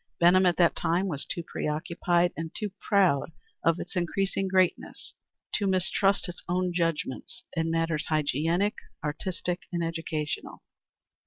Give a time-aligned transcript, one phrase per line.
[0.19, 3.31] Benham at that time was too preoccupied and too proud
[3.63, 5.13] of its increasing greatness
[5.53, 10.63] to mistrust its own judgment in matters hygienic, artistic, and educational.